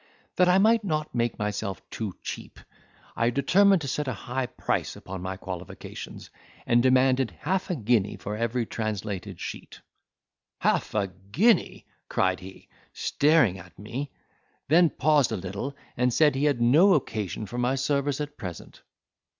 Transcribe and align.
That 0.37 0.49
I 0.49 0.57
might 0.57 0.83
not 0.83 1.13
make 1.13 1.37
myself 1.37 1.87
too 1.91 2.15
cheap, 2.23 2.59
I 3.15 3.29
determined 3.29 3.81
to 3.81 3.87
set 3.87 4.07
a 4.07 4.13
high 4.13 4.47
price 4.47 4.95
upon 4.95 5.21
my 5.21 5.37
qualifications, 5.37 6.31
and 6.65 6.81
demanded 6.81 7.35
half 7.41 7.69
a 7.69 7.75
guinea 7.75 8.17
for 8.17 8.35
every 8.35 8.65
translated 8.65 9.39
sheet. 9.39 9.79
"Half 10.57 10.95
a 10.95 11.13
guinea!" 11.31 11.85
cried 12.09 12.39
he, 12.39 12.67
staring 12.93 13.59
at 13.59 13.77
me; 13.77 14.11
then 14.67 14.89
paused 14.89 15.31
a 15.31 15.37
little, 15.37 15.75
and 15.95 16.11
said, 16.11 16.33
he 16.33 16.45
had 16.45 16.59
no 16.59 16.95
occasion 16.95 17.45
for 17.45 17.59
my 17.59 17.75
service 17.75 18.19
at 18.19 18.37
present. 18.37 18.81